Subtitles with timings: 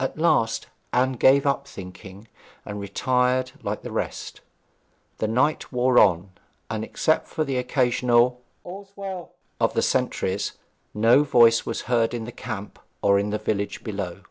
[0.00, 2.26] At last Anne gave up thinking,
[2.64, 4.40] and retired like the rest.
[5.18, 6.32] The night wore on,
[6.68, 9.30] and, except the occasional 'All's well'
[9.60, 10.54] of the sentries,
[10.92, 14.22] no voice was heard in the camp or in the village below.